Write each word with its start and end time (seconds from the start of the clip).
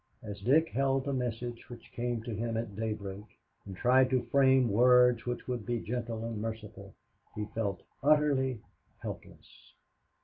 As 0.23 0.41
Dick 0.41 0.69
held 0.69 1.05
the 1.05 1.13
message 1.13 1.69
which 1.69 1.91
came 1.91 2.23
to 2.23 2.33
him 2.33 2.57
at 2.57 2.75
daybreak 2.75 3.37
and 3.67 3.77
tried 3.77 4.09
to 4.09 4.23
frame 4.31 4.67
words 4.67 5.27
which 5.27 5.47
would 5.47 5.63
be 5.63 5.79
gentle 5.79 6.25
and 6.25 6.41
merciful, 6.41 6.95
he 7.35 7.45
felt 7.53 7.83
utterly 8.01 8.61
helpless. 9.03 9.75